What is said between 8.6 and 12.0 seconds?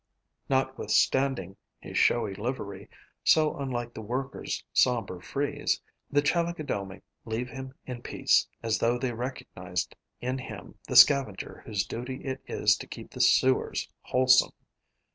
as though they recognized in him the scavenger whose